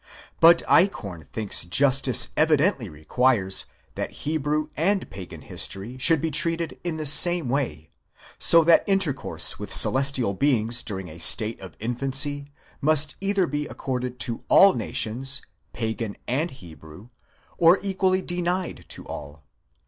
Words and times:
But 0.39 0.63
Eichhorn 0.67 1.25
thinks 1.31 1.63
justice 1.63 2.29
evidently 2.35 2.89
requires 2.89 3.67
that 3.93 4.09
Hebrew 4.25 4.69
and 4.75 5.07
pagan 5.11 5.41
history 5.43 5.99
should 5.99 6.19
be 6.19 6.31
treated 6.31 6.79
in 6.83 6.97
the 6.97 7.05
same 7.05 7.49
way; 7.49 7.91
so 8.39 8.63
that 8.63 8.83
intercourse 8.87 9.59
with 9.59 9.71
celestial 9.71 10.33
beings 10.33 10.81
during 10.81 11.07
a 11.07 11.19
state 11.19 11.59
of 11.61 11.77
infancy, 11.79 12.47
must 12.81 13.15
either 13.21 13.45
be 13.45 13.67
accorded 13.67 14.19
to 14.21 14.43
all 14.49 14.73
nations, 14.73 15.43
pagan 15.71 16.17
and 16.27 16.49
Hebrew, 16.49 17.09
or 17.59 17.77
equally 17.83 18.23
denied 18.23 18.85
to 18.87 19.05
all. 19.05 19.43